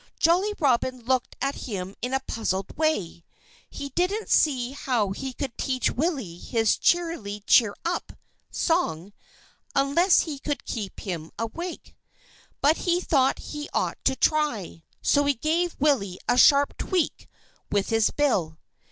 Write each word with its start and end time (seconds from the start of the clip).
Jolly 0.17 0.55
Robin 0.57 1.03
looked 1.03 1.35
at 1.43 1.53
him 1.69 1.93
in 2.01 2.11
a 2.11 2.19
puzzled 2.21 2.75
way. 2.75 3.23
He 3.69 3.89
didn't 3.89 4.31
see 4.31 4.71
how 4.71 5.11
he 5.11 5.31
could 5.31 5.55
teach 5.59 5.91
Willie 5.91 6.39
his 6.39 6.75
"Cheerily 6.79 7.41
cheerup" 7.45 8.13
song 8.49 9.13
unless 9.75 10.21
he 10.21 10.39
could 10.39 10.65
keep 10.65 11.01
him 11.01 11.31
awake. 11.37 11.95
But 12.61 12.77
he 12.77 12.99
thought 12.99 13.37
he 13.53 13.69
ought 13.75 14.03
to 14.05 14.15
try; 14.15 14.81
so 15.03 15.23
he 15.25 15.35
gave 15.35 15.75
Willie 15.79 16.17
a 16.27 16.35
sharp 16.35 16.77
tweak 16.79 17.29
with 17.71 17.89
his 17.89 18.09
bill. 18.09 18.57